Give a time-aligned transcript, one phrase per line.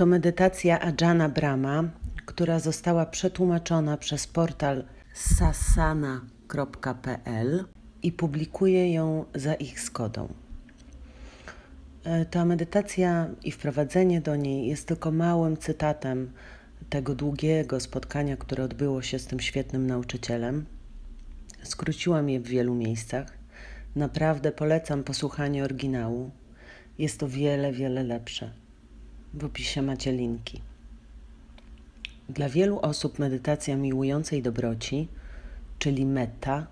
[0.00, 1.84] To medytacja Ajana Brahma,
[2.26, 4.84] która została przetłumaczona przez portal
[5.14, 6.44] sasana.pl
[8.02, 10.28] i publikuje ją za ich zgodą.
[12.04, 16.32] E, ta medytacja i wprowadzenie do niej jest tylko małym cytatem
[16.90, 20.66] tego długiego spotkania, które odbyło się z tym świetnym nauczycielem.
[21.62, 23.26] Skróciłam je w wielu miejscach.
[23.96, 26.30] Naprawdę polecam posłuchanie oryginału.
[26.98, 28.50] Jest to wiele, wiele lepsze.
[29.34, 30.60] W opisie macie linki.
[32.28, 35.08] Dla wielu osób medytacja miłującej dobroci,
[35.78, 36.66] czyli metta,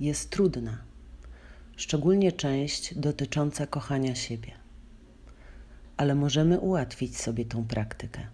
[0.00, 0.78] jest trudna,
[1.76, 4.52] szczególnie część dotycząca kochania siebie.
[5.96, 8.26] Ale możemy ułatwić sobie tą praktykę.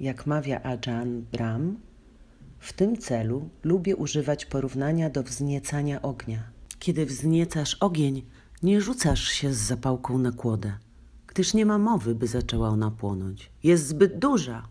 [0.00, 1.76] Jak mawia Ajahn Brahm,
[2.58, 6.42] w tym celu lubię używać porównania do wzniecania ognia.
[6.78, 8.22] Kiedy wzniecasz ogień,
[8.62, 10.72] nie rzucasz się z zapałką na kłodę,
[11.34, 13.50] gdyż nie ma mowy, by zaczęła ona płonąć.
[13.62, 14.68] Jest zbyt duża.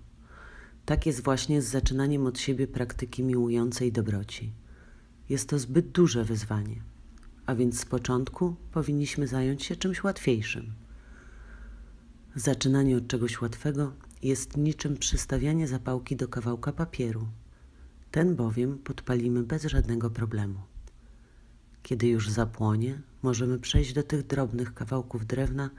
[0.86, 4.54] Tak jest właśnie z zaczynaniem od siebie praktyki miłującej dobroci.
[5.30, 6.82] Jest to zbyt duże wyzwanie,
[7.46, 10.74] a więc z początku powinniśmy zająć się czymś łatwiejszym.
[12.36, 17.28] Zaczynanie od czegoś łatwego jest niczym przystawianie zapałki do kawałka papieru.
[18.12, 20.60] Ten bowiem podpalimy bez żadnego problemu.
[21.84, 25.70] Kiedy już zapłonie, możemy przejść do tych drobnych kawałków drewna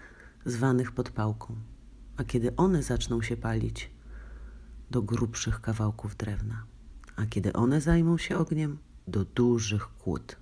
[0.45, 1.57] zwanych podpałką,
[2.17, 3.91] a kiedy one zaczną się palić,
[4.91, 6.65] do grubszych kawałków drewna,
[7.17, 8.79] a kiedy one zajmą się ogniem,
[9.09, 10.37] do dużych kłód.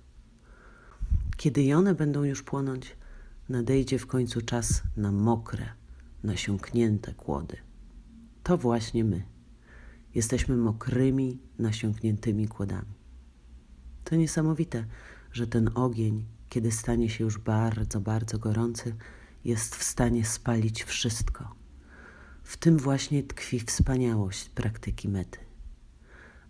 [1.37, 2.95] Kiedy i one będą już płonąć,
[3.49, 5.69] nadejdzie w końcu czas na mokre,
[6.23, 7.57] nasiąknięte kłody.
[8.43, 9.23] To właśnie my.
[10.15, 12.93] Jesteśmy mokrymi, nasiąkniętymi kłodami.
[14.03, 14.85] To niesamowite,
[15.31, 18.95] że ten ogień, kiedy stanie się już bardzo, bardzo gorący,
[19.45, 21.55] jest w stanie spalić wszystko.
[22.43, 25.39] W tym właśnie tkwi wspaniałość praktyki mety.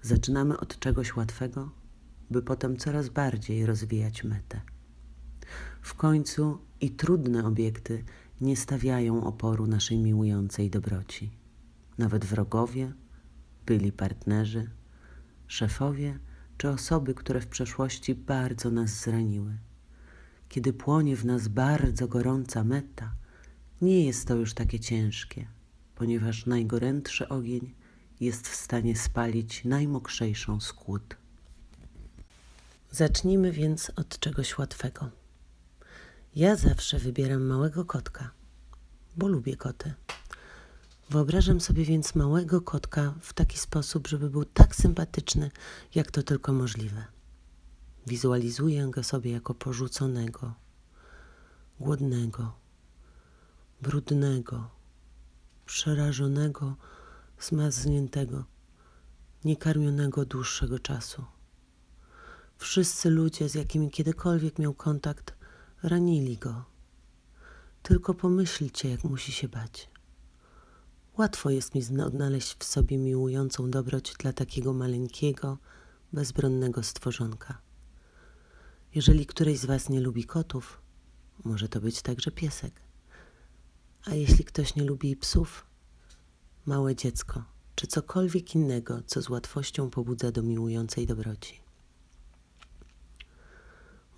[0.02, 1.72] Zaczynamy od czegoś łatwego,
[2.30, 4.62] by potem coraz bardziej rozwijać metę.
[5.82, 8.04] W końcu i trudne obiekty
[8.42, 11.32] nie stawiają oporu naszej miłującej dobroci.
[11.98, 12.94] Nawet wrogowie,
[13.66, 14.70] byli partnerzy,
[15.48, 16.20] szefowie
[16.58, 19.58] czy osoby, które w przeszłości bardzo nas zraniły.
[20.54, 23.16] Kiedy płonie w nas bardzo gorąca meta,
[23.82, 25.48] nie jest to już takie ciężkie,
[25.96, 27.74] ponieważ najgorętszy ogień
[28.20, 31.16] jest w stanie spalić najmokrzejszą skłód.
[32.92, 35.10] Zacznijmy więc od czegoś łatwego.
[36.36, 38.32] Ja zawsze wybieram małego kotka,
[39.18, 39.94] bo lubię koty.
[41.10, 45.52] Wyobrażam sobie więc małego kotka w taki sposób, żeby był tak sympatyczny,
[45.96, 47.13] jak to tylko możliwe.
[48.08, 50.54] Wizualizuję go sobie jako porzuconego,
[51.80, 52.54] głodnego,
[53.82, 54.70] brudnego,
[55.66, 56.76] przerażonego,
[57.40, 58.46] zmarzniętego,
[59.46, 61.26] niekarmionego dłuższego czasu.
[62.58, 65.34] Wszyscy ludzie, z jakimi kiedykolwiek miał kontakt,
[65.84, 66.66] ranili go.
[67.84, 69.90] Tylko pomyślcie, jak musi się bać.
[71.18, 75.58] Łatwo jest mi odnaleźć w sobie miłującą dobroć dla takiego maleńkiego,
[76.14, 77.62] bezbronnego stworzonka.
[78.96, 80.82] Jeżeli któryś z Was nie lubi kotów,
[81.44, 82.82] może to być także piesek.
[84.06, 85.66] A jeśli ktoś nie lubi psów,
[86.66, 87.44] małe dziecko,
[87.76, 91.62] czy cokolwiek innego, co z łatwością pobudza do miłującej dobroci.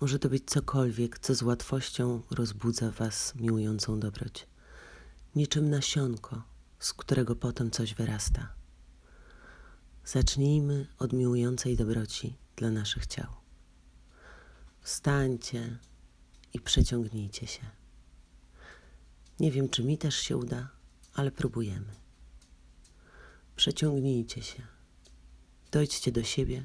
[0.00, 4.46] Może to być cokolwiek, co z łatwością rozbudza Was miłującą dobroć.
[5.34, 6.42] Niczym nasionko,
[6.78, 8.54] z którego potem coś wyrasta.
[10.04, 13.45] Zacznijmy od miłującej dobroci dla naszych ciał.
[14.86, 15.78] Wstańcie
[16.52, 17.62] i przeciągnijcie się.
[19.40, 20.68] Nie wiem, czy mi też się uda,
[21.14, 21.92] ale próbujemy.
[23.56, 24.62] Przeciągnijcie się.
[25.70, 26.64] Dojdźcie do siebie,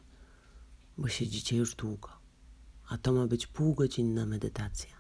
[0.98, 2.10] bo siedzicie już długo,
[2.88, 4.96] a to ma być półgodzinna medytacja.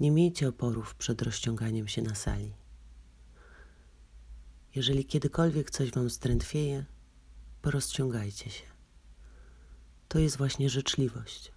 [0.00, 2.54] Nie miejcie oporów przed rozciąganiem się na sali.
[4.74, 6.84] Jeżeli kiedykolwiek coś Wam strętwieje,
[7.62, 8.66] porozciągajcie się.
[10.08, 11.52] To jest właśnie życzliwość,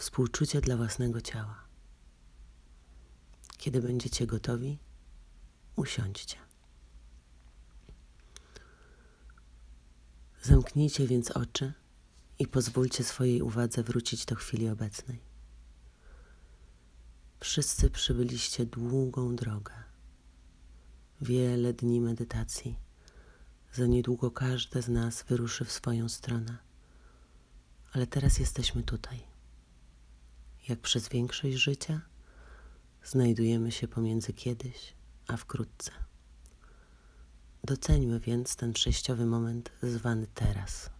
[0.00, 1.64] współczucie dla własnego ciała.
[3.58, 4.78] Kiedy będziecie gotowi,
[5.76, 6.36] usiądźcie.
[10.42, 11.72] Zamknijcie więc oczy
[12.38, 15.20] i pozwólcie swojej uwadze wrócić do chwili obecnej.
[17.40, 19.72] Wszyscy przybyliście długą drogę
[21.20, 22.78] wiele dni medytacji.
[23.72, 26.58] Za niedługo każde z nas wyruszy w swoją stronę.
[27.92, 29.29] Ale teraz jesteśmy tutaj.
[30.70, 32.00] Jak przez większość życia,
[33.04, 34.94] znajdujemy się pomiędzy kiedyś
[35.26, 35.90] a wkrótce.
[37.64, 40.90] Doceńmy więc ten przejściowy moment zwany teraz.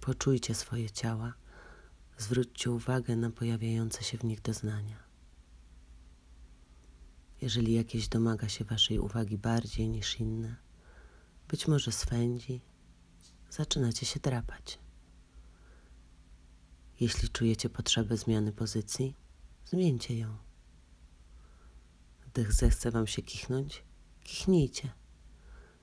[0.00, 1.34] Poczujcie swoje ciała,
[2.18, 4.96] zwróćcie uwagę na pojawiające się w nich doznania.
[7.40, 10.56] Jeżeli jakieś domaga się Waszej uwagi bardziej niż inne,
[11.48, 12.60] być może swędzi,
[13.50, 14.78] zaczynacie się drapać.
[17.00, 19.14] Jeśli czujecie potrzebę zmiany pozycji,
[19.66, 20.36] zmieńcie ją.
[22.26, 23.82] Gdy zechce Wam się kichnąć,
[24.24, 24.92] kichnijcie,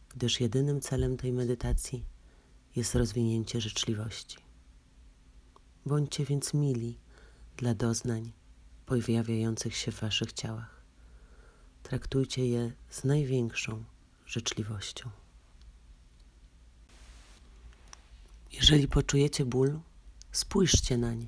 [0.10, 2.06] gdyż jedynym celem tej medytacji
[2.76, 4.38] jest rozwinięcie życzliwości.
[5.86, 7.00] Bądźcie więc mili
[7.58, 8.32] dla doznań
[8.86, 10.82] pojawiających się w Waszych ciałach.
[11.84, 13.84] Traktujcie je z największą
[14.26, 15.25] życzliwością.
[18.56, 19.80] Jeżeli poczujecie ból,
[20.32, 21.28] spójrzcie na nie.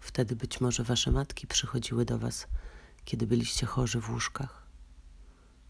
[0.00, 2.46] Wtedy być może Wasze matki przychodziły do Was,
[3.04, 4.66] kiedy byliście chorzy w łóżkach,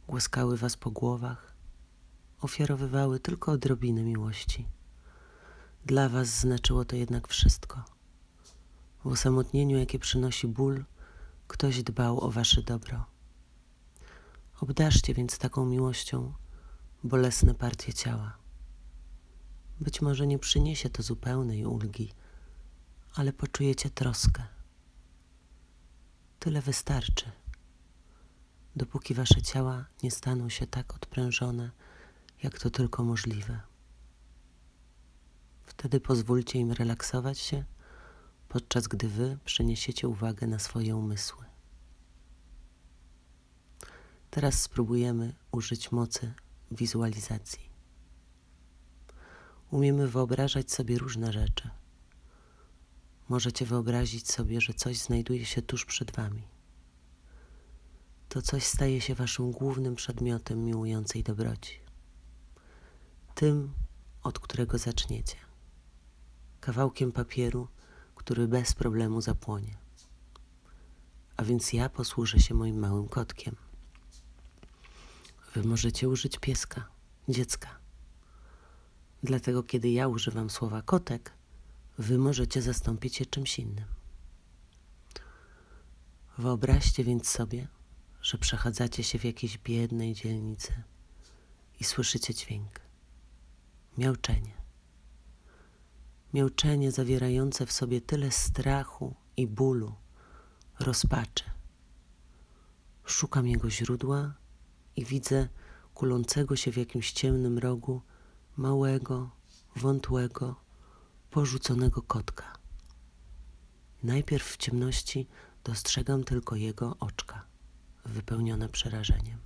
[0.08, 1.54] głaskały Was po głowach,
[2.40, 4.68] ofiarowywały tylko odrobinę miłości.
[5.86, 7.84] Dla Was znaczyło to jednak wszystko.
[9.04, 10.84] W osamotnieniu, jakie przynosi ból,
[11.48, 13.04] ktoś dbał o Wasze dobro.
[14.60, 16.32] Obdarzcie więc taką miłością
[17.04, 18.37] bolesne partie ciała.
[19.80, 22.12] Być może nie przyniesie to zupełnej ulgi,
[23.14, 24.46] ale poczujecie troskę.
[26.38, 27.32] Tyle wystarczy,
[28.76, 31.70] dopóki wasze ciała nie staną się tak odprężone,
[32.42, 33.60] jak to tylko możliwe.
[35.66, 37.64] Wtedy pozwólcie im relaksować się,
[38.48, 41.44] podczas gdy wy przeniesiecie uwagę na swoje umysły.
[44.30, 46.34] Teraz spróbujemy użyć mocy
[46.70, 47.67] wizualizacji.
[49.70, 51.70] Umiemy wyobrażać sobie różne rzeczy.
[53.28, 56.42] Możecie wyobrazić sobie, że coś znajduje się tuż przed Wami.
[58.28, 61.80] To coś staje się Waszym głównym przedmiotem miłującej dobroci.
[63.34, 63.72] Tym,
[64.22, 65.36] od którego zaczniecie.
[66.60, 67.68] Kawałkiem papieru,
[68.14, 69.76] który bez problemu zapłonie.
[71.36, 73.56] A więc ja posłużę się moim małym kotkiem.
[75.54, 76.88] Wy możecie użyć pieska,
[77.28, 77.77] dziecka.
[79.22, 81.32] Dlatego, kiedy ja używam słowa kotek,
[81.98, 83.84] wy możecie zastąpić je czymś innym.
[86.38, 87.68] Wyobraźcie więc sobie,
[88.22, 90.82] że przechadzacie się w jakiejś biednej dzielnicy
[91.80, 92.80] i słyszycie dźwięk.
[93.98, 94.52] Miałczenie.
[96.34, 99.94] Miałczenie zawierające w sobie tyle strachu i bólu,
[100.80, 101.44] rozpaczy.
[103.04, 104.34] Szukam jego źródła
[104.96, 105.48] i widzę
[105.94, 108.02] kulącego się w jakimś ciemnym rogu
[108.58, 109.30] małego,
[109.76, 110.56] wątłego,
[111.30, 112.58] porzuconego kotka.
[114.02, 115.28] Najpierw w ciemności
[115.64, 117.44] dostrzegam tylko jego oczka,
[118.04, 119.38] wypełnione przerażeniem.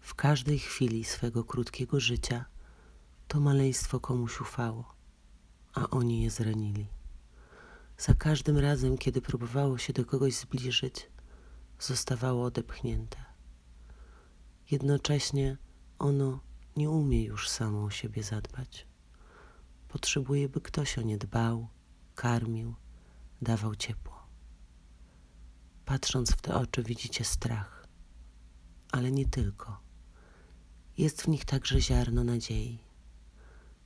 [0.00, 2.44] W każdej chwili swego krótkiego życia
[3.28, 4.94] to maleństwo komuś ufało,
[5.74, 6.86] a oni je zranili.
[7.98, 11.10] Za każdym razem, kiedy próbowało się do kogoś zbliżyć,
[11.78, 13.18] zostawało odepchnięte.
[14.70, 15.56] Jednocześnie
[15.98, 16.40] ono
[16.76, 18.86] nie umie już samo o siebie zadbać.
[19.88, 21.68] Potrzebuje, by ktoś o nie dbał,
[22.14, 22.74] karmił,
[23.42, 24.26] dawał ciepło.
[25.84, 27.86] Patrząc w te oczy, widzicie strach,
[28.92, 29.80] ale nie tylko.
[30.98, 32.78] Jest w nich także ziarno nadziei.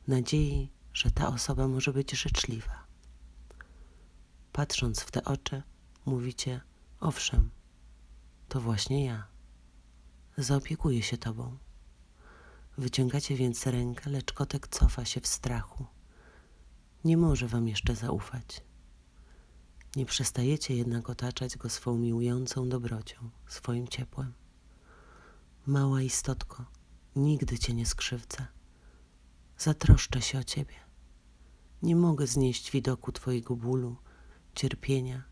[0.09, 2.87] Nadziei, że ta osoba może być życzliwa.
[4.53, 5.63] Patrząc w te oczy,
[6.07, 6.61] mówicie:
[7.01, 7.51] Owszem,
[8.49, 9.27] to właśnie ja.
[10.39, 11.59] Zaopiekuję się Tobą.
[12.79, 15.87] Wyciągacie więc rękę, lecz kotek cofa się w strachu.
[17.05, 18.63] Nie może wam jeszcze zaufać.
[19.97, 24.33] Nie przestajecie jednak otaczać go swą miłującą dobrocią, swoim ciepłem.
[25.67, 26.65] Mała istotko,
[27.17, 28.47] nigdy cię nie skrzywdzę.
[29.59, 30.75] Zatroszczę się o ciebie.
[31.83, 33.97] Nie mogę znieść widoku twojego bólu,
[34.55, 35.25] cierpienia,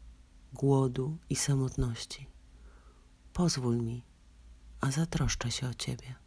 [0.53, 2.27] głodu i samotności.
[3.33, 4.05] Pozwól mi,
[4.81, 6.24] a zatroszczę się o ciebie.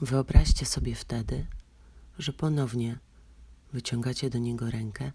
[0.00, 1.46] Wyobraźcie sobie wtedy,
[2.18, 2.98] że ponownie
[3.72, 5.12] wyciągacie do niego rękę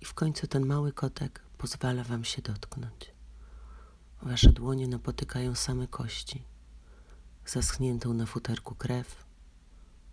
[0.00, 3.14] i w końcu ten mały kotek pozwala wam się dotknąć.
[4.22, 6.42] Wasze dłonie napotykają same kości,
[7.46, 9.24] zaschniętą na futerku krew,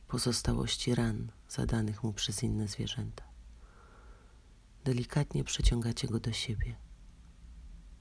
[0.07, 3.23] pozostałości ran zadanych mu przez inne zwierzęta.
[4.83, 6.75] Delikatnie przeciągacie go do siebie.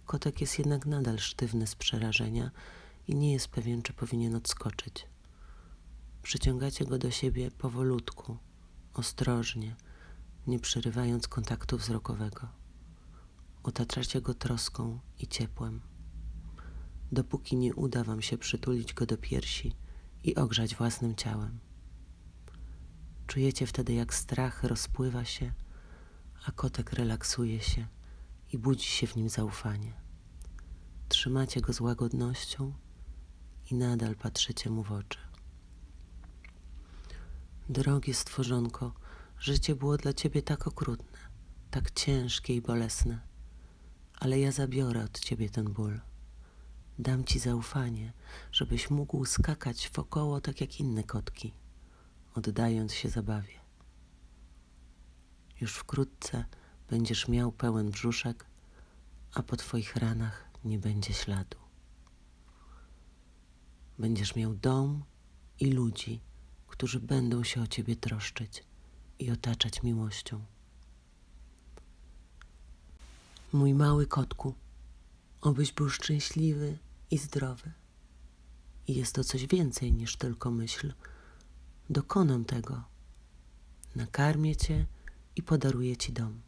[0.06, 2.50] Kotek jest jednak nadal sztywny z przerażenia
[3.08, 5.09] i nie jest pewien, czy powinien odskoczyć.
[6.30, 8.38] Przyciągacie go do siebie powolutku,
[8.94, 9.76] ostrożnie,
[10.46, 12.48] nie przerywając kontaktu wzrokowego.
[13.62, 15.80] otaczacie go troską i ciepłem.
[17.12, 19.76] Dopóki nie uda wam się przytulić go do piersi
[20.24, 21.58] i ogrzać własnym ciałem.
[23.26, 25.52] Czujecie wtedy, jak strach rozpływa się,
[26.46, 27.86] a kotek relaksuje się
[28.52, 29.92] i budzi się w nim zaufanie.
[31.08, 32.72] Trzymacie go z łagodnością
[33.70, 35.29] i nadal patrzycie mu w oczy.
[37.70, 38.92] Drogie stworzonko,
[39.38, 41.18] życie było dla ciebie tak okrutne,
[41.70, 43.20] tak ciężkie i bolesne,
[44.18, 46.00] ale ja zabiorę od ciebie ten ból.
[46.98, 48.12] Dam ci zaufanie,
[48.52, 51.54] żebyś mógł skakać wokoło tak jak inne kotki,
[52.34, 53.60] oddając się zabawie.
[55.60, 56.44] Już wkrótce
[56.88, 58.46] będziesz miał pełen brzuszek,
[59.34, 61.58] a po twoich ranach nie będzie śladu.
[63.98, 65.04] Będziesz miał dom
[65.60, 66.20] i ludzi,
[66.80, 68.64] którzy będą się o ciebie troszczyć
[69.18, 70.44] i otaczać miłością.
[73.52, 74.54] Mój mały kotku,
[75.40, 76.78] obyś był szczęśliwy
[77.10, 77.72] i zdrowy.
[78.86, 80.92] I jest to coś więcej niż tylko myśl.
[81.90, 82.84] Dokonam tego.
[83.96, 84.86] Nakarmię cię
[85.36, 86.40] i podaruję ci dom.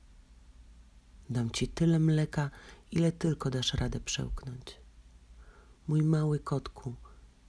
[1.30, 2.50] Dam ci tyle mleka,
[2.90, 4.76] ile tylko dasz radę przełknąć.
[5.88, 6.94] Mój mały kotku,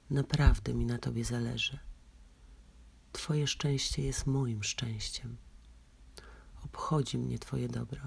[0.09, 1.92] naprawdę mi na tobie zależy.
[3.13, 5.37] Twoje szczęście jest moim szczęściem.
[6.65, 8.01] Obchodzi mnie Twoje dobro.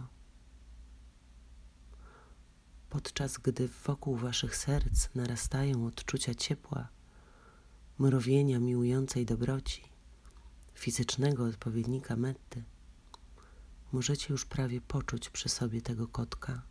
[2.90, 6.88] Podczas gdy wokół Waszych serc narastają odczucia ciepła,
[7.98, 9.82] mrowienia miłującej dobroci,
[10.74, 12.64] fizycznego odpowiednika metty,
[13.92, 16.62] możecie już prawie poczuć przy sobie tego kotka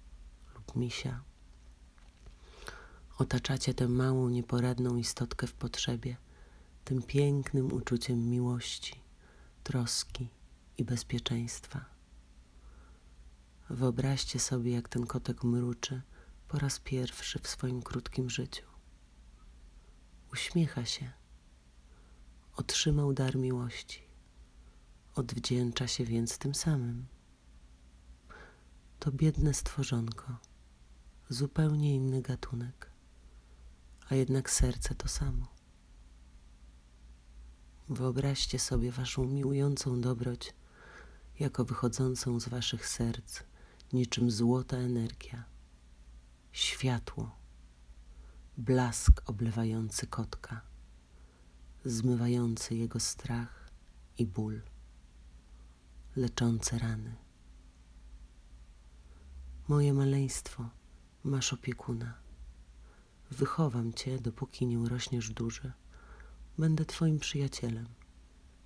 [0.55, 1.23] lub misia.
[3.17, 6.17] Otaczacie tę małą, nieporadną istotkę w potrzebie
[6.85, 9.01] tym pięknym uczuciem miłości,
[9.63, 10.29] troski
[10.77, 11.85] i bezpieczeństwa.
[13.69, 16.01] Wyobraźcie sobie, jak ten kotek mruczy
[16.47, 18.65] po raz pierwszy w swoim krótkim życiu.
[20.33, 21.11] Uśmiecha się.
[22.55, 24.01] Otrzymał dar miłości.
[25.15, 27.05] Odwdzięcza się więc tym samym.
[28.99, 30.37] To biedne stworzonko,
[31.29, 32.91] zupełnie inny gatunek,
[34.09, 35.54] a jednak serce to samo.
[37.89, 40.53] Wyobraźcie sobie waszą miłującą dobroć
[41.39, 43.39] jako wychodzącą z waszych serc,
[43.93, 45.43] niczym złota energia,
[46.51, 47.35] światło,
[48.57, 50.61] blask oblewający kotka,
[51.85, 53.69] zmywający jego strach
[54.17, 54.61] i ból,
[56.15, 57.15] leczące rany.
[59.67, 60.69] Moje maleństwo,
[61.23, 62.13] masz opiekuna.
[63.31, 65.73] Wychowam cię, dopóki nie urośniesz duży
[66.57, 67.87] Będę Twoim przyjacielem,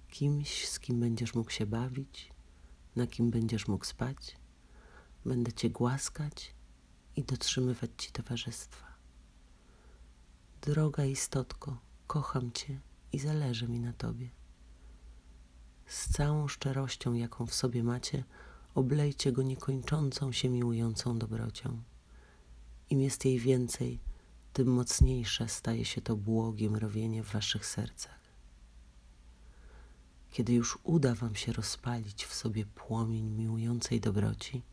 [0.10, 2.32] kimś, z kim będziesz mógł się bawić,
[2.96, 4.38] na kim będziesz mógł spać.
[5.26, 6.56] Będę Cię głaskać
[7.16, 8.86] i dotrzymywać Ci towarzystwa.
[10.62, 11.78] Droga istotko,
[12.08, 12.80] kocham Cię
[13.12, 14.30] i zależy mi na Tobie.
[15.86, 18.24] Z całą szczerością, jaką w sobie macie,
[18.76, 21.82] oblejcie go niekończącą się miłującą dobrocią.
[22.90, 24.00] Im jest jej więcej,
[24.54, 28.20] tym mocniejsze staje się to błogie mrowienie w waszych sercach.
[30.32, 34.64] Kiedy już uda wam się rozpalić w sobie płomień miłującej dobroci,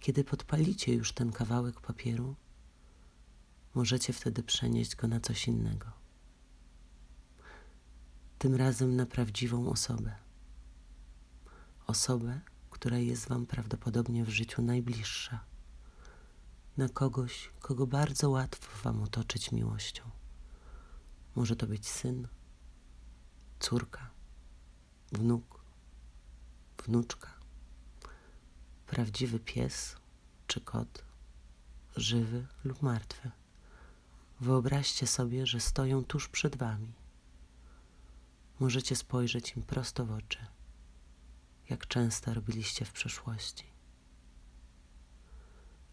[0.00, 2.34] kiedy podpalicie już ten kawałek papieru,
[3.74, 5.92] możecie wtedy przenieść go na coś innego.
[8.38, 10.14] Tym razem na prawdziwą osobę.
[11.86, 15.53] Osobę, która jest wam prawdopodobnie w życiu najbliższa
[16.76, 20.10] na kogoś, kogo bardzo łatwo Wam otoczyć miłością.
[21.34, 22.28] Może to być syn,
[23.60, 24.10] córka,
[25.12, 25.60] wnuk,
[26.84, 27.34] wnuczka,
[28.86, 29.96] prawdziwy pies
[30.46, 31.04] czy kot,
[31.96, 33.30] żywy lub martwy.
[34.40, 36.92] Wyobraźcie sobie, że stoją tuż przed Wami.
[38.60, 40.46] Możecie spojrzeć im prosto w oczy,
[41.70, 43.73] jak często robiliście w przeszłości.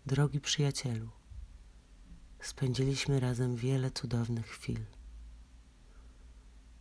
[0.05, 1.09] Drogi przyjacielu,
[2.39, 4.85] spędziliśmy razem wiele cudownych chwil.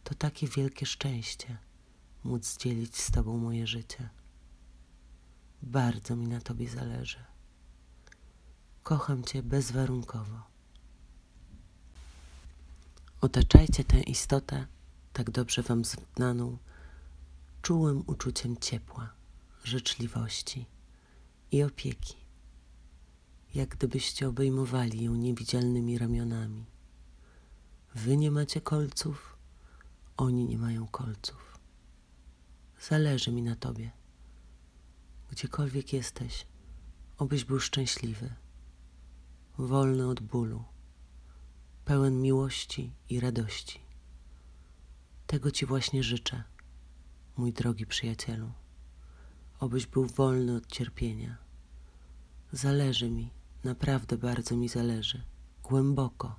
[0.04, 1.58] To takie wielkie szczęście
[2.24, 4.08] móc dzielić z Tobą moje życie.
[5.62, 7.24] Bardzo mi na Tobie zależy.
[8.82, 10.42] Kocham Cię bezwarunkowo.
[13.20, 14.66] Otaczajcie tę istotę,
[15.12, 16.58] tak dobrze Wam znaną,
[17.62, 19.12] czułym uczuciem ciepła,
[19.64, 20.66] życzliwości
[21.52, 22.29] i opieki
[23.54, 26.66] jak gdybyście obejmowali ją niewidzialnymi ramionami.
[27.94, 29.38] Wy nie macie kolców,
[30.16, 31.58] oni nie mają kolców.
[32.80, 33.90] Zależy mi na tobie.
[35.30, 36.46] Gdziekolwiek jesteś,
[37.18, 38.34] obyś był szczęśliwy,
[39.58, 40.64] wolny od bólu,
[41.84, 43.80] pełen miłości i radości.
[45.26, 46.44] Tego Ci właśnie życzę,
[47.36, 48.52] mój drogi przyjacielu,
[49.60, 51.38] obyś był wolny od cierpienia.
[52.52, 53.30] Zależy mi,
[53.64, 55.22] naprawdę bardzo mi zależy,
[55.62, 56.36] głęboko.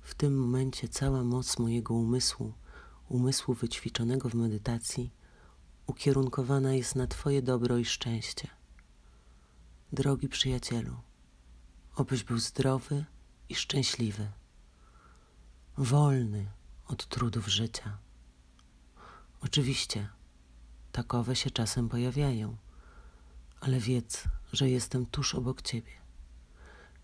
[0.00, 2.52] W tym momencie cała moc mojego umysłu,
[3.08, 5.12] umysłu wyćwiczonego w medytacji,
[5.86, 8.48] ukierunkowana jest na Twoje dobro i szczęście.
[9.92, 10.96] Drogi przyjacielu,
[11.96, 13.04] obyś był zdrowy
[13.48, 14.30] i szczęśliwy,
[15.78, 16.50] wolny
[16.86, 17.98] od trudów życia.
[19.40, 20.08] Oczywiście,
[20.92, 22.56] takowe się czasem pojawiają,
[23.60, 25.92] ale wiedz, że jestem tuż obok Ciebie,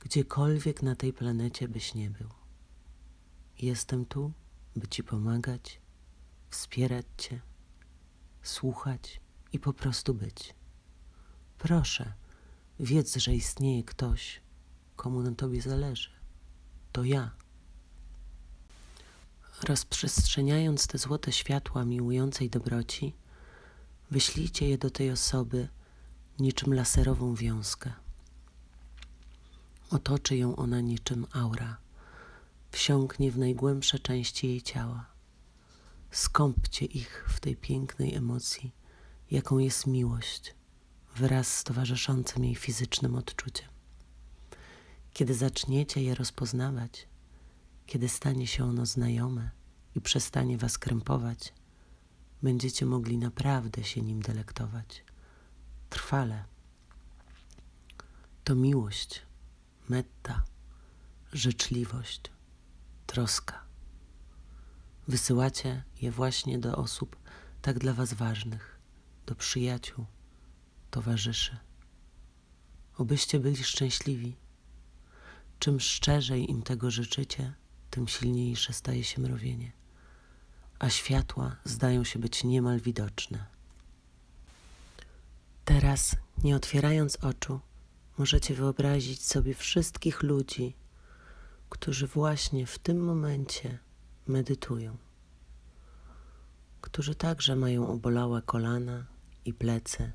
[0.00, 2.28] gdziekolwiek na tej planecie byś nie był.
[3.58, 4.32] Jestem tu,
[4.76, 5.80] by Ci pomagać,
[6.50, 7.40] wspierać Cię,
[8.42, 9.20] słuchać
[9.52, 10.54] i po prostu być.
[11.58, 12.12] Proszę,
[12.80, 14.40] wiedz, że istnieje ktoś,
[14.96, 16.10] komu na Tobie zależy.
[16.92, 17.30] To ja.
[19.62, 23.14] Rozprzestrzeniając te złote światła miłującej dobroci,
[24.10, 25.68] wyślijcie je do tej osoby
[26.38, 27.92] niczym laserową wiązkę.
[29.90, 31.76] Otoczy ją ona niczym aura,
[32.70, 35.06] wsiąknie w najgłębsze części jej ciała.
[36.10, 38.72] Skąpcie ich w tej pięknej emocji,
[39.30, 40.54] jaką jest miłość,
[41.16, 43.68] wraz z towarzyszącym jej fizycznym odczuciem.
[45.12, 47.08] Kiedy zaczniecie je rozpoznawać,
[47.86, 49.50] kiedy stanie się ono znajome
[49.96, 51.52] i przestanie was krępować,
[52.42, 55.04] będziecie mogli naprawdę się nim delektować.
[55.94, 56.44] Trwale.
[58.44, 59.22] To miłość,
[59.88, 60.44] metta,
[61.32, 62.20] życzliwość,
[63.06, 63.64] troska.
[65.08, 67.16] Wysyłacie je właśnie do osób
[67.62, 68.78] tak dla was ważnych,
[69.26, 70.06] do przyjaciół,
[70.90, 71.56] towarzyszy.
[72.96, 74.36] Obyście byli szczęśliwi.
[75.58, 77.54] Czym szczerzej im tego życzycie,
[77.90, 79.72] tym silniejsze staje się mrowienie,
[80.78, 83.53] a światła zdają się być niemal widoczne.
[85.64, 87.60] Teraz, nie otwierając oczu,
[88.18, 90.76] możecie wyobrazić sobie wszystkich ludzi,
[91.68, 93.78] którzy właśnie w tym momencie
[94.26, 94.96] medytują,
[96.80, 99.06] którzy także mają obolałe kolana
[99.44, 100.12] i plece,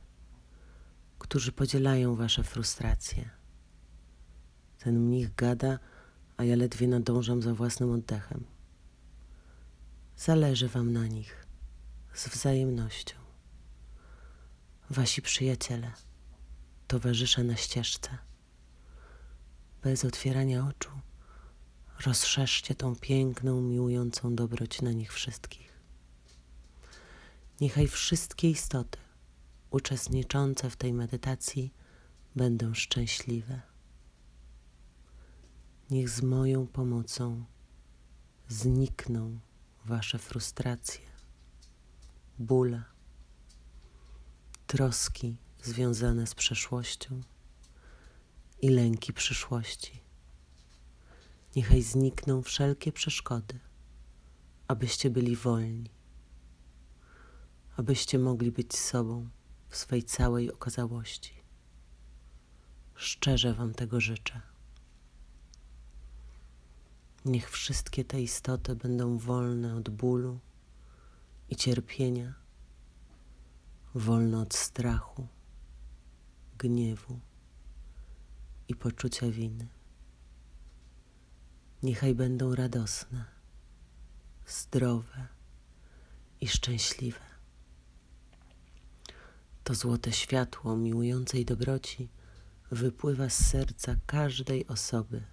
[1.19, 3.29] którzy podzielają wasze frustracje.
[4.79, 5.79] Ten mnich gada,
[6.37, 8.43] a ja ledwie nadążam za własnym oddechem.
[10.17, 11.45] Zależy wam na nich
[12.13, 13.18] z wzajemnością.
[14.89, 15.91] Wasi przyjaciele,
[16.87, 18.17] towarzysze na ścieżce,
[19.83, 20.89] bez otwierania oczu,
[22.05, 25.79] rozszerzcie tą piękną, miłującą dobroć na nich wszystkich.
[27.61, 28.99] Niechaj wszystkie istoty
[29.69, 31.73] uczestniczące w tej medytacji
[32.35, 33.61] będą szczęśliwe.
[35.89, 37.45] Niech z moją pomocą
[38.47, 39.39] znikną
[39.85, 41.05] Wasze frustracje,
[42.39, 42.83] bóle,
[44.69, 47.21] troski związane z przeszłością
[48.61, 50.01] i lęki przyszłości.
[51.55, 53.59] Niechaj znikną wszelkie przeszkody,
[54.67, 55.89] abyście byli wolni,
[57.77, 59.29] abyście mogli być sobą
[59.69, 61.33] w swej całej okazałości.
[62.95, 64.41] Szczerze Wam tego życzę.
[67.25, 70.39] Niech wszystkie te istoty będą wolne od bólu
[71.49, 72.38] i cierpienia,
[73.95, 75.27] wolne od strachu,
[76.57, 77.19] gniewu
[78.67, 79.67] i poczucia winy.
[81.83, 83.25] Niechaj będą radosne,
[84.47, 85.27] zdrowe
[86.41, 87.19] i szczęśliwe.
[89.63, 92.09] To złote światło miłującej dobroci
[92.71, 95.23] wypływa z serca każdej osoby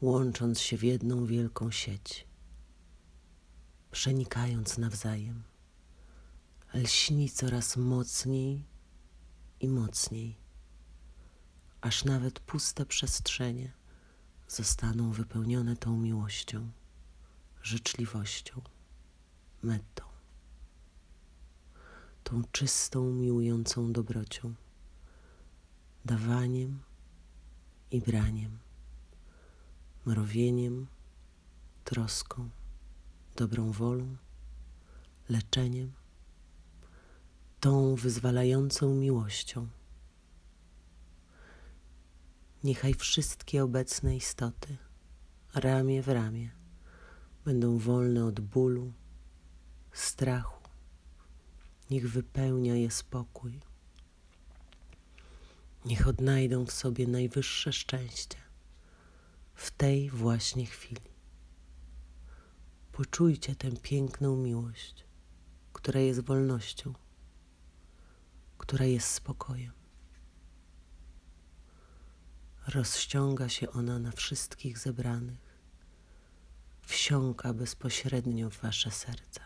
[0.00, 2.26] łącząc się w jedną wielką sieć,
[3.90, 5.42] przenikając nawzajem,
[6.74, 8.64] lśni coraz mocniej
[9.60, 10.36] i mocniej,
[11.80, 13.72] aż nawet puste przestrzenie
[14.48, 16.70] zostaną wypełnione tą miłością,
[17.62, 18.60] życzliwością,
[19.62, 20.04] metą,
[22.24, 24.54] tą czystą, miłującą dobrocią,
[26.04, 26.82] dawaniem
[27.90, 28.58] i braniem
[30.06, 30.86] mrowieniem,
[31.84, 32.50] troską,
[33.36, 34.16] dobrą wolą,
[35.28, 35.92] leczeniem,
[37.60, 39.68] tą wyzwalającą miłością.
[42.64, 44.76] Niechaj wszystkie obecne istoty,
[45.54, 46.50] ramię w ramię,
[47.44, 48.92] będą wolne od bólu,
[49.92, 50.60] strachu.
[51.90, 53.60] Niech wypełnia je spokój,
[55.84, 58.36] Niech odnajdą w sobie najwyższe szczęście
[59.54, 61.10] w tej właśnie chwili.
[62.92, 65.04] Poczujcie tę piękną miłość,
[65.72, 66.94] która jest wolnością,
[68.70, 69.72] która jest spokojem.
[72.66, 75.60] Rozciąga się ona na wszystkich zebranych,
[76.82, 79.40] wsiąka bezpośrednio w wasze serca.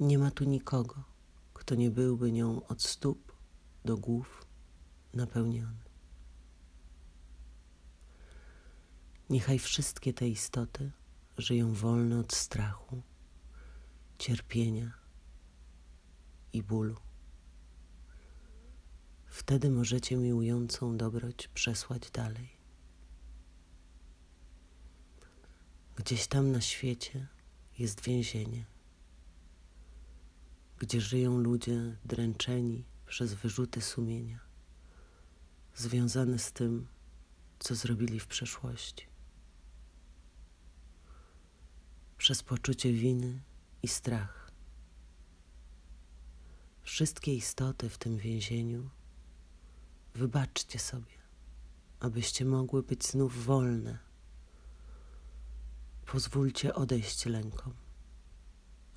[0.00, 1.04] Nie ma tu nikogo,
[1.54, 3.32] kto nie byłby nią od stóp
[3.84, 4.46] do głów
[5.14, 5.84] napełniony.
[9.30, 10.92] Niechaj wszystkie te istoty
[11.38, 13.02] żyją wolne od strachu,
[14.18, 15.05] cierpienia
[16.56, 16.96] i bólu.
[19.26, 22.56] Wtedy możecie miłującą dobroć przesłać dalej.
[25.96, 27.28] Gdzieś tam na świecie
[27.78, 28.66] jest więzienie,
[30.78, 34.40] gdzie żyją ludzie dręczeni przez wyrzuty sumienia,
[35.74, 36.86] związane z tym,
[37.58, 39.06] co zrobili w przeszłości.
[42.18, 43.42] Przez poczucie winy
[43.82, 44.45] i strach.
[46.86, 48.90] Wszystkie istoty w tym więzieniu
[50.14, 51.12] wybaczcie sobie,
[52.00, 53.98] abyście mogły być znów wolne.
[56.06, 57.72] Pozwólcie odejść lękom,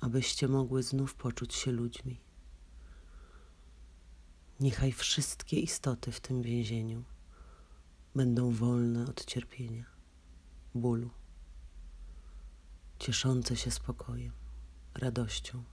[0.00, 2.20] abyście mogły znów poczuć się ludźmi.
[4.60, 7.04] Niechaj wszystkie istoty w tym więzieniu
[8.14, 9.84] będą wolne od cierpienia,
[10.74, 11.10] bólu,
[12.98, 14.32] cieszące się spokojem,
[14.94, 15.64] radością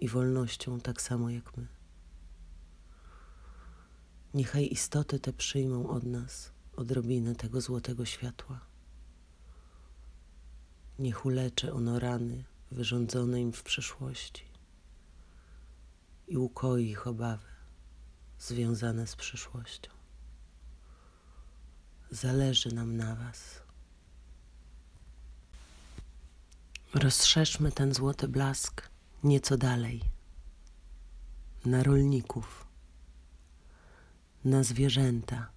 [0.00, 1.66] i wolnością tak samo jak my.
[4.34, 8.60] Niechaj istoty te przyjmą od nas odrobinę tego złotego światła.
[10.98, 14.44] Niech uleczy ono rany wyrządzone im w przeszłości
[16.28, 17.48] i ukoi ich obawy
[18.38, 19.90] związane z przyszłością.
[22.10, 23.62] Zależy nam na Was.
[26.94, 28.93] Rozszerzmy ten złoty blask
[29.24, 30.02] nieco dalej,
[31.64, 32.66] na rolników,
[34.44, 35.50] na zwierzęta,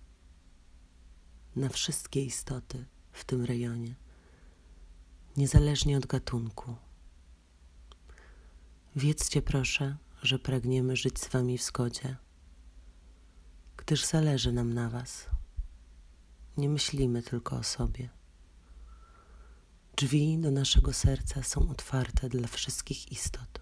[1.56, 3.95] na wszystkie istoty w tym rejonie,
[5.38, 6.75] niezależnie od gatunku.
[8.95, 12.15] Wiedzcie proszę, że pragniemy żyć z Wami w zgodzie,
[13.77, 15.30] gdyż zależy nam na Was.
[16.58, 18.16] Nie myślimy tylko o sobie.
[19.97, 23.62] Drzwi do naszego serca są otwarte dla wszystkich istot.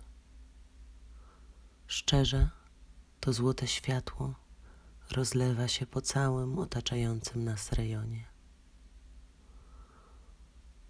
[1.87, 2.49] Szczerze,
[3.19, 4.35] to złote światło
[5.11, 8.25] rozlewa się po całym otaczającym nas rejonie.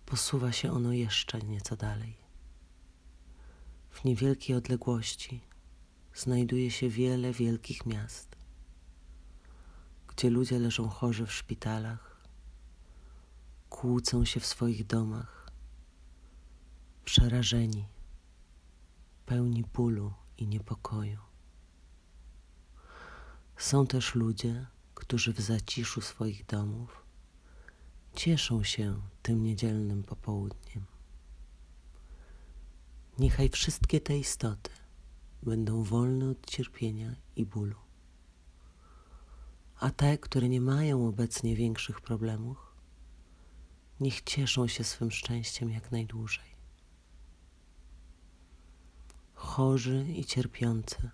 [0.06, 2.18] Posuwa się ono jeszcze nieco dalej.
[3.90, 5.42] W niewielkiej odległości
[6.16, 8.36] znajduje się wiele wielkich miast,
[10.08, 12.28] gdzie ludzie leżą chorzy w szpitalach,
[13.70, 15.35] kłócą się w swoich domach,
[17.06, 17.86] przerażeni,
[19.26, 21.20] pełni bólu i niepokoju.
[23.58, 24.66] Są też ludzie,
[24.96, 27.06] którzy w zaciszu swoich domów
[28.16, 30.86] cieszą się tym niedzielnym popołudniem.
[33.20, 34.72] Niechaj wszystkie te istoty
[35.44, 37.76] będą wolne od cierpienia i bólu.
[39.80, 42.58] A te, które nie mają obecnie większych problemów,
[44.00, 46.55] niech cieszą się swym szczęściem jak najdłużej.
[49.46, 51.10] Chorzy i cierpiący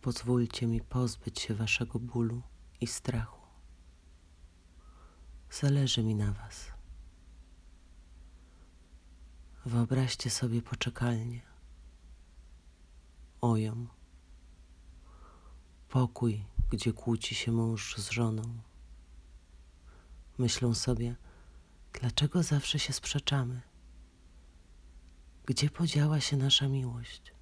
[0.00, 2.42] pozwólcie mi pozbyć się waszego bólu
[2.80, 3.40] i strachu.
[5.50, 6.72] Zależy mi na was.
[9.66, 11.40] Wyobraźcie sobie poczekalnię,
[13.40, 13.86] oją,
[15.88, 18.42] pokój, gdzie kłóci się mąż z żoną.
[20.38, 21.16] Myślą sobie,
[21.92, 23.67] dlaczego zawsze się sprzeczamy?
[25.48, 27.32] Gdzie podziała się nasza miłość?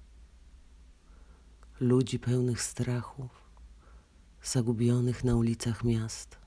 [1.79, 3.31] ludzi pełnych strachów,
[4.43, 6.37] zagubionych na ulicach miast,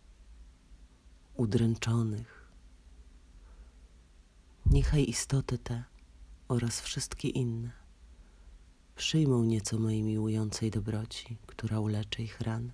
[1.34, 2.48] udręczonych.
[4.66, 5.84] Niechaj istoty te
[6.48, 7.70] oraz wszystkie inne
[8.96, 12.72] przyjmą nieco mojej miłującej dobroci, która uleczy ich rany.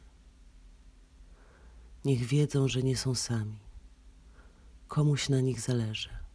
[2.04, 3.58] Niech wiedzą, że nie są sami,
[4.88, 6.25] komuś na nich zależy.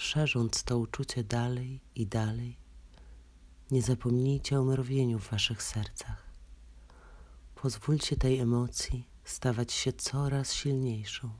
[0.00, 2.56] Szerząc to uczucie dalej i dalej,
[3.70, 6.30] nie zapomnijcie o mrowieniu w waszych sercach.
[7.54, 11.30] Pozwólcie tej emocji stawać się coraz silniejszą,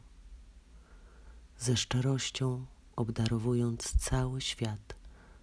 [1.59, 4.95] ze szczerością obdarowując cały świat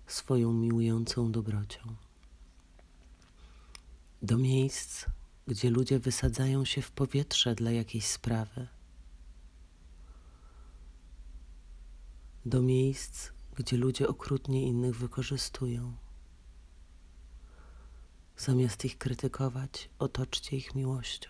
[0.07, 1.95] swoją miłującą dobrocią.
[4.21, 5.05] do miejsc,
[5.47, 8.67] gdzie ludzie wysadzają się w powietrze dla jakiejś sprawy,
[12.47, 15.97] do miejsc, gdzie ludzie okrutnie innych wykorzystują.
[18.37, 21.29] Zamiast ich krytykować, otoczcie ich miłością.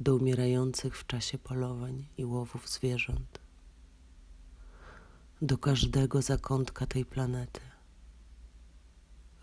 [0.00, 3.40] Do umierających w czasie polowań i łowów zwierząt.
[5.42, 7.60] Do każdego zakątka tej planety.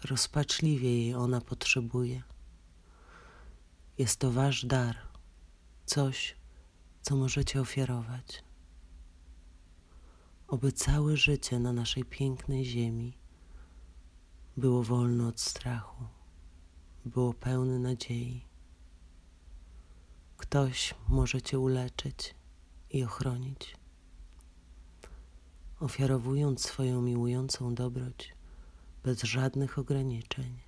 [0.04, 2.24] Rozpaczliwie jej ona potrzebuje.
[3.98, 4.98] Jest to wasz dar,
[5.86, 6.36] coś,
[7.02, 8.47] co możecie ofiarować.
[10.48, 13.18] Oby całe życie na naszej pięknej ziemi
[14.58, 16.04] było wolne od strachu,
[17.06, 18.46] było pełne nadziei.
[20.38, 22.36] Ktoś może Cię uleczyć
[22.90, 23.78] i ochronić.
[25.80, 28.34] Ofiarowując swoją miłującą dobroć
[29.04, 30.60] bez żadnych ograniczeń,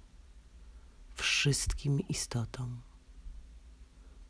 [1.14, 2.82] wszystkim istotom.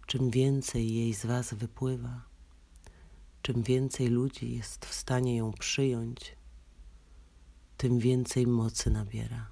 [0.05, 2.28] Czym więcej jej z Was wypływa,
[3.41, 6.35] czym więcej ludzi jest w stanie ją przyjąć,
[7.77, 9.47] tym więcej mocy nabiera.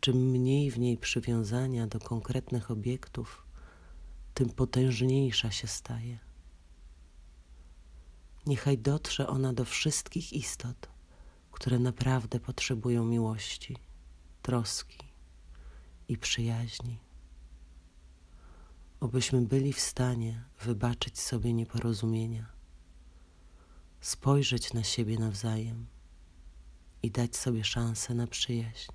[0.00, 3.46] Czym mniej w niej przywiązania do konkretnych obiektów,
[4.34, 6.18] tym potężniejsza się staje.
[8.46, 10.88] Niechaj dotrze ona do wszystkich istot,
[11.50, 13.76] które naprawdę potrzebują miłości,
[14.42, 14.98] troski
[16.08, 17.07] i przyjaźni.
[19.00, 22.46] Obyśmy byli w stanie wybaczyć sobie nieporozumienia,
[24.00, 25.86] spojrzeć na siebie nawzajem
[27.02, 28.92] i dać sobie szansę na przyjaźń,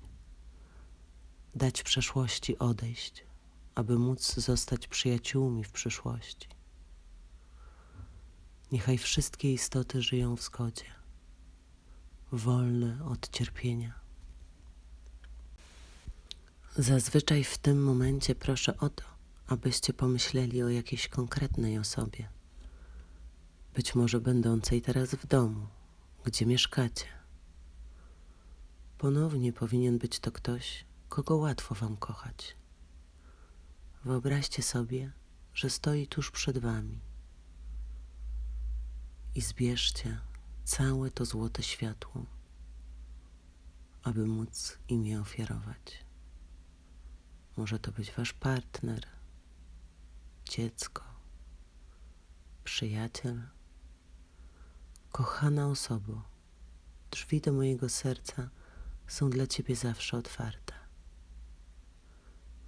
[1.54, 3.24] dać przeszłości odejść,
[3.74, 6.48] aby móc zostać przyjaciółmi w przyszłości.
[8.72, 10.92] Niechaj wszystkie istoty żyją w zgodzie,
[12.32, 13.94] wolne od cierpienia.
[16.76, 19.13] Zazwyczaj w tym momencie proszę o to,
[19.46, 22.28] abyście pomyśleli o jakiejś konkretnej osobie,
[23.74, 25.66] być może będącej teraz w domu,
[26.24, 27.14] gdzie mieszkacie
[29.04, 32.56] Ponownie powinien być to ktoś, kogo łatwo wam kochać.
[34.04, 35.12] Wyobraźcie sobie,
[35.54, 37.00] że stoi tuż przed wami
[39.34, 40.20] i zbierzcie
[40.64, 42.26] całe to złote światło,
[44.02, 46.04] aby móc im je ofiarować.
[47.56, 49.06] Może to być wasz partner,
[50.48, 51.04] dziecko,
[52.64, 53.42] przyjaciel,
[55.12, 56.22] kochana osoba.
[57.10, 58.50] Drzwi do mojego serca
[59.06, 60.74] są dla Ciebie zawsze otwarte.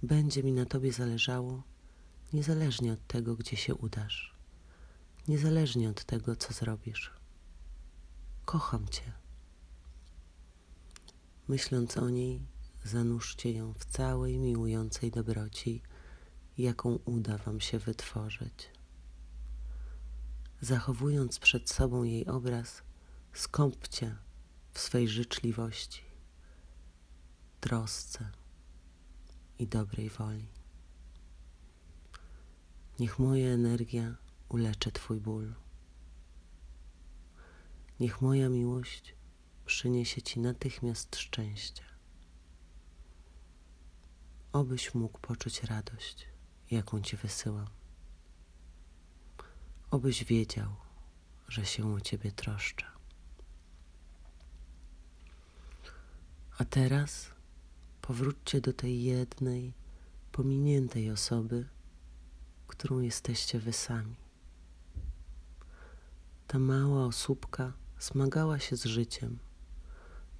[0.03, 1.63] Będzie mi na Tobie zależało,
[2.33, 4.35] niezależnie od tego, gdzie się udasz,
[5.27, 7.13] niezależnie od tego, co zrobisz.
[8.45, 9.13] Kocham Cię.
[11.47, 12.41] Myśląc o niej,
[12.83, 15.81] zanurzcie ją w całej miłującej dobroci,
[16.57, 18.69] jaką uda Wam się wytworzyć.
[20.61, 22.83] Zachowując przed sobą jej obraz,
[23.33, 24.15] skąpcie
[24.71, 26.01] w swej życzliwości
[27.59, 28.31] trosce
[29.59, 30.47] i dobrej woli.
[32.99, 34.15] Niech moja energia
[34.49, 35.53] uleczy Twój ból.
[37.99, 39.15] Niech moja miłość
[39.65, 41.83] przyniesie Ci natychmiast szczęście.
[44.53, 46.27] Obyś mógł poczuć radość,
[46.71, 47.67] jaką Ci wysyłam.
[49.91, 50.75] Obyś wiedział,
[51.47, 52.85] że się o Ciebie troszczę.
[56.57, 57.31] A teraz
[58.01, 59.73] powróćcie do tej jednej,
[60.31, 61.67] pominiętej osoby,
[62.67, 64.15] którą jesteście wy sami.
[66.47, 69.39] Ta mała osóbka zmagała się z życiem,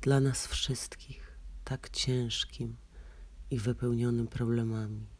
[0.01, 2.75] dla nas wszystkich tak ciężkim
[3.51, 5.16] i wypełnionym problemami.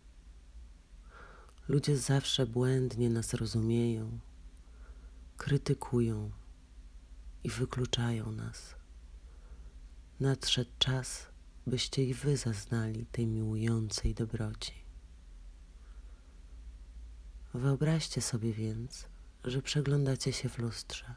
[1.68, 4.20] Ludzie zawsze błędnie nas rozumieją,
[5.38, 6.32] krytykują
[7.44, 8.76] i wykluczają nas.
[10.20, 11.28] Nadszedł czas,
[11.68, 14.74] byście i wy zaznali tej miłującej dobroci.
[17.54, 19.08] Wyobraźcie sobie więc,
[19.44, 21.16] że przeglądacie się w lustrze.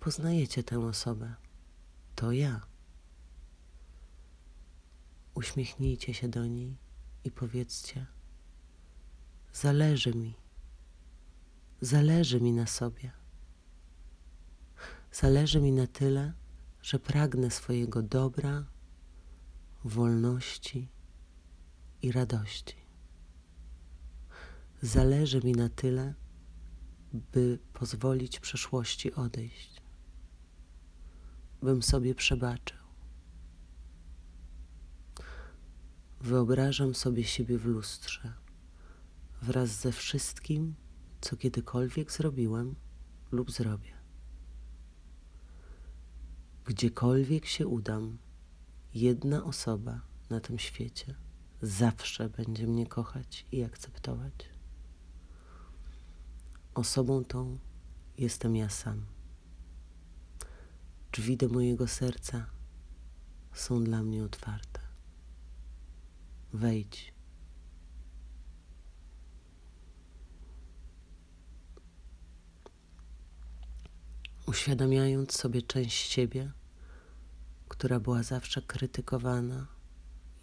[0.00, 1.34] Poznajecie tę osobę.
[2.14, 2.60] To ja.
[5.34, 6.76] Uśmiechnijcie się do niej
[7.24, 8.06] i powiedzcie:
[9.52, 10.34] Zależy mi,
[11.80, 13.12] zależy mi na sobie.
[15.12, 16.32] Zależy mi na tyle,
[16.82, 18.64] że pragnę swojego dobra,
[19.84, 20.88] wolności
[22.02, 22.76] i radości.
[24.82, 26.14] Zależy mi na tyle,
[27.12, 29.82] by pozwolić przeszłości odejść,
[31.62, 32.80] bym sobie przebaczył,
[36.20, 38.32] Wyobrażam sobie siebie w lustrze
[39.42, 40.74] wraz ze wszystkim,
[41.20, 42.74] co kiedykolwiek zrobiłem
[43.32, 43.92] lub zrobię.
[46.64, 48.18] Gdziekolwiek się udam,
[48.94, 50.00] jedna osoba
[50.30, 51.14] na tym świecie
[51.62, 54.50] zawsze będzie mnie kochać i akceptować.
[56.74, 57.58] Osobą tą
[58.18, 59.06] jestem ja sam.
[61.12, 62.46] Drzwi do mojego serca
[63.52, 64.80] są dla mnie otwarte.
[66.52, 67.19] Wejdź.
[74.50, 76.52] Uświadamiając sobie część siebie,
[77.68, 79.66] która była zawsze krytykowana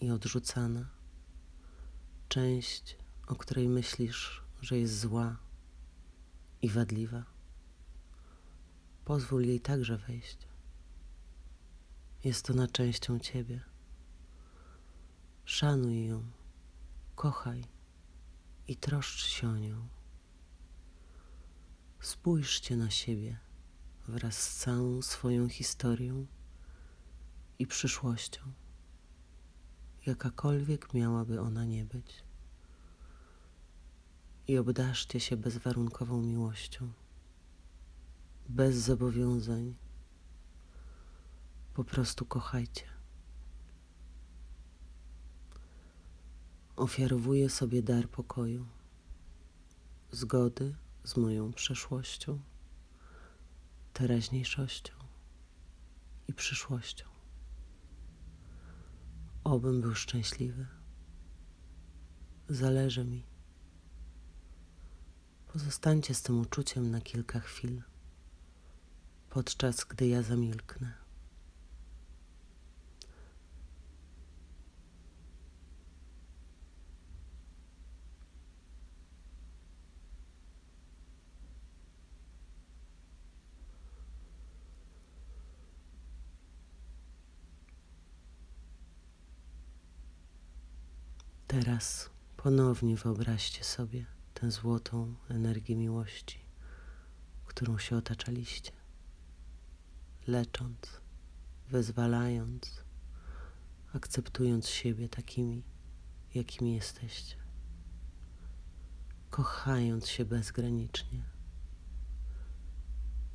[0.02, 0.90] i odrzucana,
[2.30, 5.38] część, o której myślisz, że jest zła
[6.62, 7.26] i wadliwa,
[9.06, 10.38] pozwól jej także wejść.
[12.24, 13.62] Jest ona częścią ciebie.
[15.46, 16.24] Szanuj ją,
[17.16, 17.64] kochaj
[18.68, 19.88] i troszcz się o nią.
[22.00, 23.47] Spójrzcie na siebie
[24.08, 26.26] wraz z całą swoją historią
[27.60, 28.42] i przyszłością,
[30.06, 32.24] jakakolwiek miałaby ona nie być.
[34.48, 36.92] I obdarzcie się bezwarunkową miłością,
[38.50, 39.76] bez zobowiązań.
[41.74, 42.86] Po prostu kochajcie.
[46.76, 48.66] Ofiarowuję sobie dar pokoju,
[50.12, 52.40] zgody z moją przeszłością,
[53.98, 54.94] teraźniejszością
[56.28, 57.06] i przyszłością.
[59.44, 60.68] Obym był szczęśliwy.
[62.50, 63.26] Zależy mi.
[65.54, 67.82] Pozostańcie z tym uczuciem na kilka chwil,
[69.30, 71.07] podczas gdy ja zamilknę.
[91.64, 96.40] Teraz ponownie wyobraźcie sobie tę złotą energię miłości,
[97.46, 98.72] którą się otaczaliście,
[100.28, 101.02] lecząc,
[101.70, 102.84] wyzwalając,
[103.94, 105.64] akceptując siebie takimi,
[106.34, 107.36] jakimi jesteście,
[109.30, 111.24] kochając się bezgranicznie.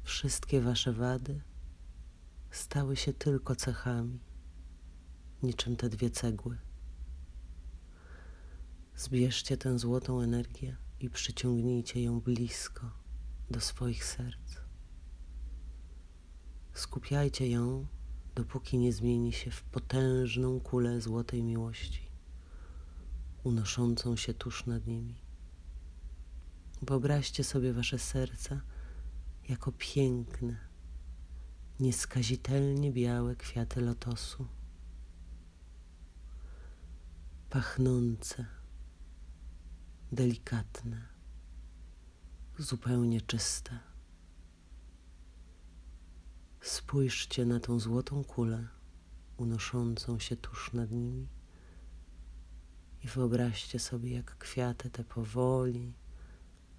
[0.02, 1.42] Wszystkie wasze wady
[2.50, 4.20] stały się tylko cechami,
[5.42, 6.58] niczym te dwie cegły.
[8.96, 12.90] Zbierzcie tę złotą energię i przyciągnijcie ją blisko
[13.50, 14.60] do swoich serc.
[16.72, 17.86] Skupiajcie ją,
[18.34, 22.08] dopóki nie zmieni się w potężną kulę złotej miłości,
[23.44, 25.22] unoszącą się tuż nad nimi.
[26.82, 28.60] Wyobraźcie sobie wasze serca
[29.48, 30.56] jako piękne,
[31.80, 34.46] nieskazitelnie białe kwiaty lotosu,
[37.50, 38.61] pachnące
[40.12, 41.08] delikatne,
[42.58, 43.78] zupełnie czyste.
[46.60, 48.68] Spójrzcie na tą złotą kulę
[49.36, 51.28] unoszącą się tuż nad nimi
[53.04, 55.94] i wyobraźcie sobie, jak kwiaty te powoli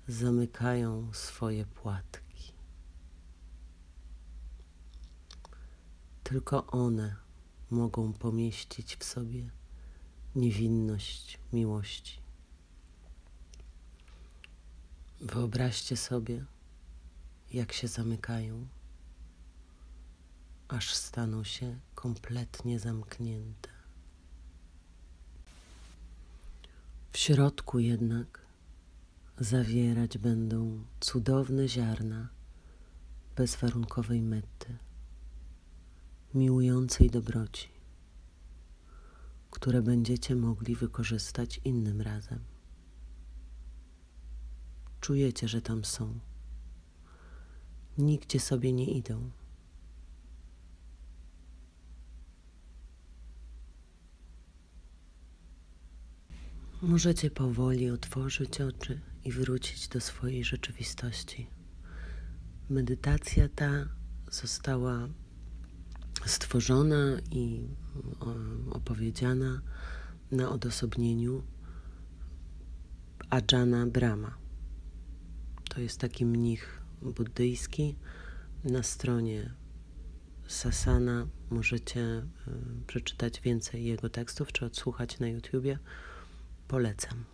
[0.07, 2.53] zamykają swoje płatki.
[6.23, 7.15] Tylko one
[7.69, 9.49] mogą pomieścić w sobie
[10.35, 12.22] niewinność miłości.
[15.23, 16.45] Wyobraźcie sobie,
[17.53, 18.67] jak się zamykają,
[20.67, 23.69] aż staną się kompletnie zamknięte.
[27.11, 28.41] W środku jednak
[29.39, 32.29] zawierać będą cudowne ziarna
[33.35, 34.77] bezwarunkowej mety,
[36.33, 37.69] miłującej dobroci,
[39.51, 42.52] które będziecie mogli wykorzystać innym razem.
[45.03, 46.19] Czujecie, że tam są.
[47.97, 49.31] Nigdzie sobie nie idą.
[56.81, 61.47] Możecie powoli otworzyć oczy i wrócić do swojej rzeczywistości.
[62.69, 63.89] Medytacja ta
[64.31, 65.09] została
[66.25, 67.67] stworzona i
[68.71, 69.61] opowiedziana
[70.31, 71.43] na odosobnieniu
[73.29, 74.42] Ajana Brahma.
[75.75, 77.95] To jest taki mnich buddyjski.
[78.63, 79.53] Na stronie
[80.47, 82.23] Sasana możecie y,
[82.87, 85.79] przeczytać więcej jego tekstów czy odsłuchać na YouTubie.
[86.67, 87.32] Polecam.